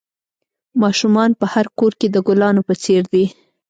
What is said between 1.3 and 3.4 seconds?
په هر کور کې د گلانو په څېر دي.